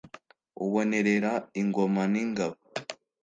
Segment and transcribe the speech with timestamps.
[0.63, 1.31] Ubonerera
[1.61, 2.55] ingoma n'ingabo,